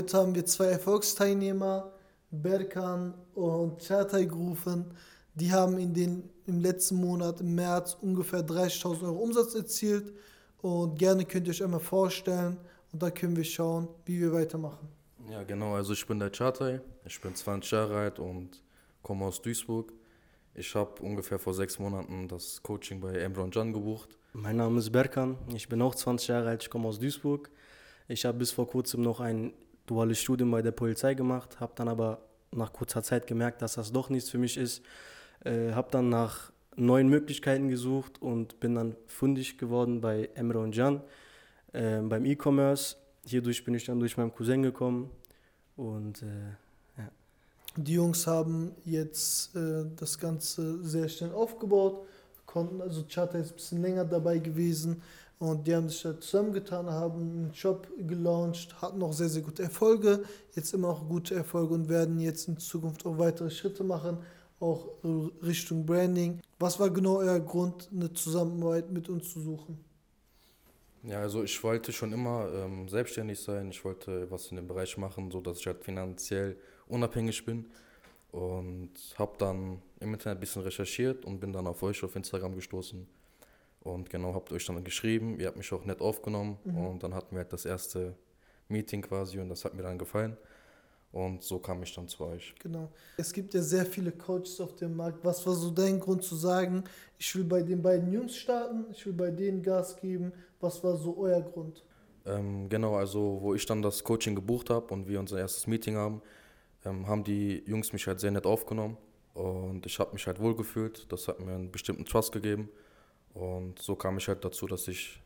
[0.00, 1.92] heute haben wir zwei Erfolgsteilnehmer,
[2.30, 4.86] Berkan und Çağatay gerufen.
[5.34, 10.14] Die haben in den, im letzten Monat, im März, ungefähr 30.000 Euro Umsatz erzielt.
[10.62, 12.56] Und gerne könnt ihr euch einmal vorstellen
[12.92, 14.88] und da können wir schauen, wie wir weitermachen.
[15.30, 15.74] Ja, genau.
[15.74, 16.80] Also ich bin der Çağatay.
[17.04, 18.62] Ich bin 20 Jahre alt und
[19.02, 19.92] komme aus Duisburg.
[20.54, 24.16] Ich habe ungefähr vor sechs Monaten das Coaching bei Emre und Can gebucht.
[24.32, 25.36] Mein Name ist Berkan.
[25.54, 26.62] Ich bin auch 20 Jahre alt.
[26.62, 27.50] Ich komme aus Duisburg.
[28.08, 29.52] Ich habe bis vor kurzem noch ein
[29.90, 32.20] duales Studium bei der Polizei gemacht, habe dann aber
[32.52, 34.82] nach kurzer Zeit gemerkt, dass das doch nichts für mich ist.
[35.44, 40.74] Äh, habe dann nach neuen Möglichkeiten gesucht und bin dann fundig geworden bei Emre und
[40.74, 41.02] Can
[41.72, 42.96] äh, beim E-Commerce.
[43.26, 45.10] Hierdurch bin ich dann durch meinen Cousin gekommen
[45.76, 46.26] und äh,
[46.96, 47.10] ja.
[47.76, 52.06] Die Jungs haben jetzt äh, das Ganze sehr schnell aufgebaut,
[52.46, 55.02] konnten, also Charter ist ein bisschen länger dabei gewesen
[55.40, 59.62] und die haben sich da zusammengetan, haben einen Shop gelauncht, hatten auch sehr, sehr gute
[59.62, 60.22] Erfolge,
[60.54, 64.18] jetzt immer auch gute Erfolge und werden jetzt in Zukunft auch weitere Schritte machen,
[64.60, 64.90] auch
[65.42, 66.40] Richtung Branding.
[66.58, 69.78] Was war genau euer Grund, eine Zusammenarbeit mit uns zu suchen?
[71.04, 73.70] Ja, also ich wollte schon immer ähm, selbstständig sein.
[73.70, 77.64] Ich wollte was in dem Bereich machen, so dass ich halt finanziell unabhängig bin.
[78.30, 82.54] Und habe dann im Internet ein bisschen recherchiert und bin dann auf euch auf Instagram
[82.54, 83.08] gestoßen.
[83.82, 85.40] Und genau, habt euch dann geschrieben.
[85.40, 86.58] Ihr habt mich auch nett aufgenommen.
[86.64, 86.86] Mhm.
[86.86, 88.14] Und dann hatten wir halt das erste
[88.68, 90.36] Meeting quasi und das hat mir dann gefallen.
[91.12, 92.54] Und so kam ich dann zu euch.
[92.60, 92.88] Genau.
[93.16, 95.24] Es gibt ja sehr viele Coaches auf dem Markt.
[95.24, 96.84] Was war so dein Grund zu sagen,
[97.18, 100.32] ich will bei den beiden Jungs starten, ich will bei denen Gas geben?
[100.60, 101.84] Was war so euer Grund?
[102.26, 105.96] Ähm, genau, also wo ich dann das Coaching gebucht habe und wir unser erstes Meeting
[105.96, 106.22] haben,
[106.84, 108.96] ähm, haben die Jungs mich halt sehr nett aufgenommen
[109.34, 111.10] und ich habe mich halt wohlgefühlt.
[111.10, 112.68] Das hat mir einen bestimmten Trust gegeben
[113.34, 115.20] und so kam ich halt dazu, dass ich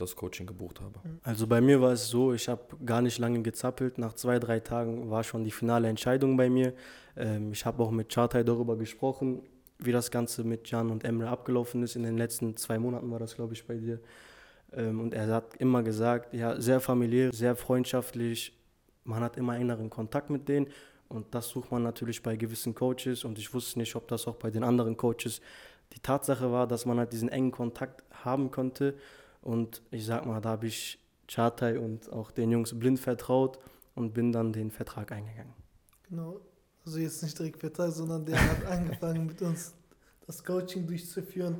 [0.00, 0.98] das Coaching gebucht habe.
[1.02, 1.20] Mhm.
[1.22, 3.98] Also bei mir war es so, ich habe gar nicht lange gezappelt.
[3.98, 6.72] Nach zwei, drei Tagen war schon die finale Entscheidung bei mir.
[7.16, 9.42] Ähm, ich habe auch mit Chartai darüber gesprochen,
[9.78, 11.96] wie das Ganze mit Jan und Emre abgelaufen ist.
[11.96, 14.00] In den letzten zwei Monaten war das, glaube ich, bei dir.
[14.72, 18.56] Ähm, und er hat immer gesagt, ja, sehr familiär, sehr freundschaftlich.
[19.04, 20.68] Man hat immer engeren Kontakt mit denen.
[21.08, 23.24] Und das sucht man natürlich bei gewissen Coaches.
[23.24, 25.40] Und ich wusste nicht, ob das auch bei den anderen Coaches
[25.92, 28.94] die Tatsache war, dass man halt diesen engen Kontakt haben konnte
[29.42, 33.58] und ich sag mal, da habe ich Chartai und auch den Jungs blind vertraut
[33.94, 35.54] und bin dann den Vertrag eingegangen.
[36.08, 36.40] Genau,
[36.84, 39.74] also jetzt nicht direkt Vertrag, sondern der hat angefangen mit uns
[40.26, 41.56] das Coaching durchzuführen.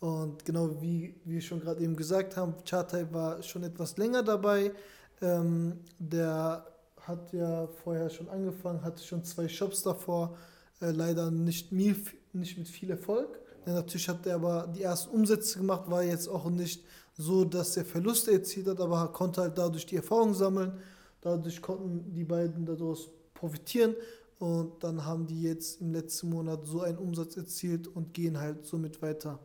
[0.00, 4.72] Und genau wie wir schon gerade eben gesagt haben, Chartai war schon etwas länger dabei.
[5.20, 6.64] Ähm, der
[7.00, 10.36] hat ja vorher schon angefangen, hatte schon zwei Shops davor,
[10.80, 13.40] äh, leider nicht, nicht mit viel Erfolg.
[13.68, 16.82] Ja, natürlich hat er aber die ersten Umsätze gemacht, war jetzt auch nicht
[17.18, 20.72] so, dass er Verluste erzielt hat, aber konnte halt dadurch die Erfahrung sammeln.
[21.20, 23.94] Dadurch konnten die beiden daraus profitieren
[24.38, 28.64] und dann haben die jetzt im letzten Monat so einen Umsatz erzielt und gehen halt
[28.64, 29.38] somit weiter.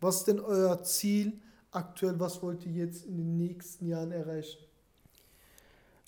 [0.00, 1.32] Was ist denn euer Ziel
[1.72, 2.20] aktuell?
[2.20, 4.60] Was wollt ihr jetzt in den nächsten Jahren erreichen?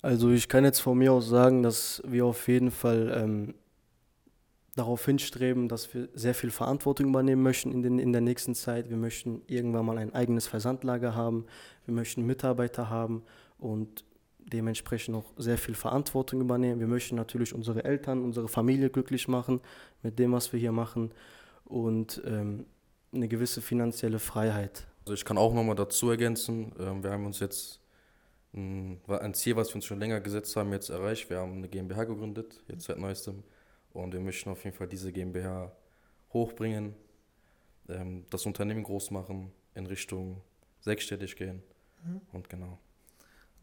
[0.01, 3.55] Also ich kann jetzt von mir aus sagen, dass wir auf jeden Fall ähm,
[4.77, 8.89] darauf hinstreben, dass wir sehr viel Verantwortung übernehmen möchten in, den, in der nächsten Zeit.
[8.89, 11.45] Wir möchten irgendwann mal ein eigenes Versandlager haben.
[11.85, 13.23] Wir möchten Mitarbeiter haben
[13.57, 14.05] und
[14.39, 16.79] dementsprechend auch sehr viel Verantwortung übernehmen.
[16.79, 19.61] Wir möchten natürlich unsere Eltern, unsere Familie glücklich machen
[20.03, 21.11] mit dem, was wir hier machen
[21.65, 22.65] und ähm,
[23.13, 24.87] eine gewisse finanzielle Freiheit.
[25.01, 27.81] Also ich kann auch nochmal dazu ergänzen, ähm, wir haben uns jetzt
[28.53, 31.29] ein, Ziel, was wir uns schon länger gesetzt haben, jetzt erreicht.
[31.29, 33.43] Wir haben eine GmbH gegründet, jetzt seit neuestem.
[33.97, 35.71] Und wir möchten auf jeden Fall diese GmbH
[36.31, 36.93] hochbringen,
[37.89, 40.41] ähm, das Unternehmen groß machen, in Richtung
[40.81, 41.63] sechsstellig gehen.
[42.03, 42.21] Mhm.
[42.31, 42.77] Und genau.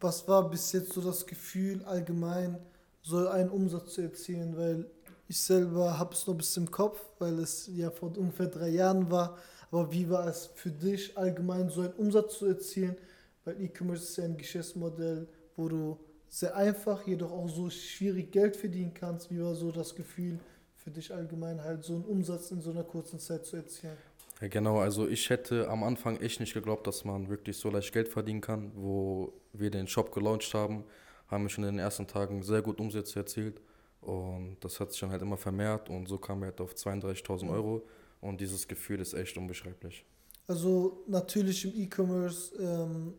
[0.01, 2.59] Was war bis jetzt so das Gefühl allgemein,
[3.01, 4.57] so einen Umsatz zu erzielen?
[4.57, 4.85] Weil
[5.29, 9.09] ich selber habe es noch bis im Kopf, weil es ja vor ungefähr drei Jahren
[9.09, 9.37] war.
[9.71, 12.97] Aber wie war es für dich allgemein, so einen Umsatz zu erzielen?
[13.45, 15.97] Weil E-Commerce ist ja ein Geschäftsmodell, wo du
[16.29, 19.31] sehr einfach, jedoch auch so schwierig Geld verdienen kannst.
[19.31, 20.39] Wie war so das Gefühl
[20.75, 23.97] für dich allgemein, halt so einen Umsatz in so einer kurzen Zeit zu erzielen?
[24.41, 27.93] Ja, genau, also ich hätte am Anfang echt nicht geglaubt, dass man wirklich so leicht
[27.93, 28.71] Geld verdienen kann.
[28.75, 30.83] Wo wir den Shop gelauncht haben,
[31.27, 33.61] haben wir schon in den ersten Tagen sehr gut Umsätze erzielt.
[34.01, 37.49] Und das hat sich dann halt immer vermehrt und so kam wir halt auf 32.000
[37.49, 37.87] Euro.
[38.21, 40.05] Und dieses Gefühl ist echt unbeschreiblich.
[40.47, 43.13] Also natürlich im E-Commerce ähm,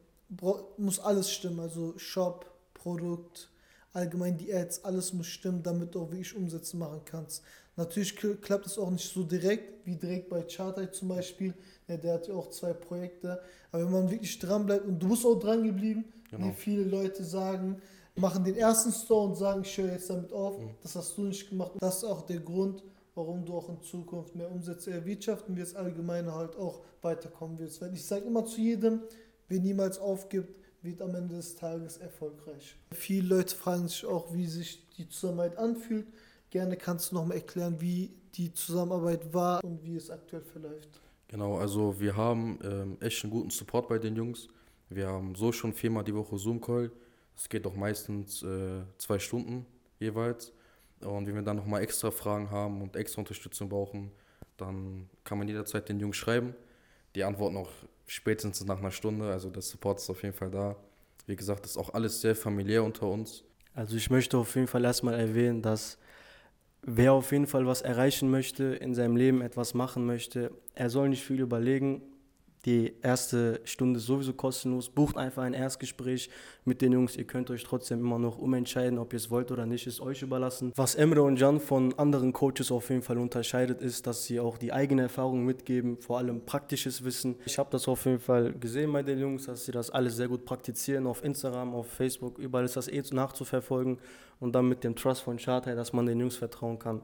[0.77, 2.51] muss alles stimmen, also Shop,
[2.87, 3.51] Produkt,
[3.93, 7.43] allgemein die Ads, alles muss stimmen, damit du auch wirklich Umsätze machen kannst.
[7.75, 11.53] Natürlich klappt es auch nicht so direkt, wie direkt bei Chartai zum Beispiel.
[11.89, 13.41] Ja, der hat ja auch zwei Projekte.
[13.73, 16.47] Aber wenn man wirklich dran bleibt und du bist auch dran geblieben, genau.
[16.47, 17.83] wie viele Leute sagen,
[18.15, 20.57] machen den ersten Store und sagen, ich höre jetzt damit auf.
[20.57, 20.71] Mhm.
[20.81, 21.73] Das hast du nicht gemacht.
[21.81, 22.85] Das ist auch der Grund,
[23.17, 27.83] warum du auch in Zukunft mehr Umsätze erwirtschaften wirst, allgemein halt auch weiterkommen wirst.
[27.83, 29.01] Weil ich sage immer zu jedem,
[29.49, 32.77] wer niemals aufgibt, wird am Ende des Tages erfolgreich.
[32.93, 36.07] Viele Leute fragen sich auch, wie sich die Zusammenarbeit anfühlt.
[36.51, 40.89] Gerne kannst du nochmal erklären, wie die Zusammenarbeit war und wie es aktuell verläuft.
[41.29, 44.49] Genau, also wir haben ähm, echt einen guten Support bei den Jungs.
[44.89, 46.93] Wir haben so schon viermal die Woche Zoom-Call.
[47.37, 49.67] Es geht auch meistens äh, zwei Stunden
[49.99, 50.53] jeweils.
[51.01, 54.13] Und wenn wir dann nochmal extra Fragen haben und extra Unterstützung brauchen,
[54.57, 56.55] dann kann man jederzeit den Jungs schreiben.
[57.15, 57.71] Die antworten auch
[58.07, 59.31] spätestens nach einer Stunde.
[59.31, 60.77] Also der Support ist auf jeden Fall da.
[61.27, 63.43] Wie gesagt, ist auch alles sehr familiär unter uns.
[63.75, 65.99] Also ich möchte auf jeden Fall erstmal erwähnen, dass
[66.83, 71.09] wer auf jeden Fall was erreichen möchte, in seinem Leben etwas machen möchte, er soll
[71.09, 72.01] nicht viel überlegen.
[72.67, 74.89] Die erste Stunde sowieso kostenlos.
[74.89, 76.31] Bucht einfach ein Erstgespräch
[76.65, 77.17] mit den Jungs.
[77.17, 80.23] Ihr könnt euch trotzdem immer noch umentscheiden, ob ihr es wollt oder nicht, ist euch
[80.23, 80.73] überlassen.
[80.75, 84.59] Was Emre und Jan von anderen Coaches auf jeden Fall unterscheidet, ist, dass sie auch
[84.59, 87.37] die eigene Erfahrung mitgeben, vor allem praktisches Wissen.
[87.47, 90.27] Ich habe das auf jeden Fall gesehen bei den Jungs, dass sie das alles sehr
[90.27, 91.07] gut praktizieren.
[91.07, 93.99] Auf Instagram, auf Facebook, überall ist das eh nachzuverfolgen.
[94.41, 97.01] Und dann mit dem Trust von Charter, dass man den Jungs vertrauen kann.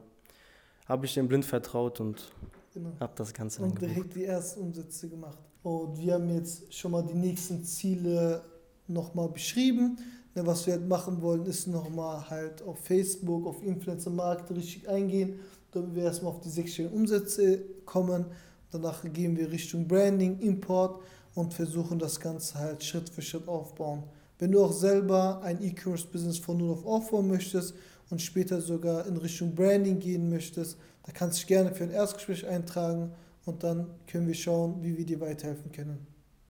[0.87, 2.33] Habe ich dem blind vertraut und
[2.73, 2.91] genau.
[2.99, 5.37] habe das Ganze Und direkt die ersten Umsätze gemacht.
[5.61, 8.41] Und wir haben jetzt schon mal die nächsten Ziele
[8.87, 9.97] nochmal beschrieben.
[10.35, 14.89] Ne, was wir halt machen wollen, ist nochmal halt auf Facebook, auf Influencer Markt richtig
[14.89, 15.39] eingehen,
[15.71, 18.25] damit wir erstmal auf die sechsstelligen Umsätze kommen.
[18.71, 21.01] Danach gehen wir Richtung Branding, Import
[21.35, 24.03] und versuchen das Ganze halt Schritt für Schritt aufbauen.
[24.43, 27.75] Wenn du auch selber ein E-Commerce-Business von null auf aufbauen möchtest
[28.09, 31.91] und später sogar in Richtung Branding gehen möchtest, dann kannst du dich gerne für ein
[31.91, 33.13] Erstgespräch eintragen
[33.45, 36.12] und dann können wir schauen, wie wir dir weiterhelfen können.